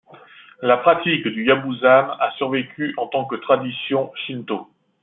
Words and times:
La 0.63 0.77
pratique 0.77 1.27
du 1.27 1.45
yabusame 1.45 2.15
a 2.19 2.31
survécu 2.37 2.91
en 2.97 3.05
tant 3.05 3.25
que 3.25 3.35
tradition 3.35 4.11
shinto. 4.25 4.67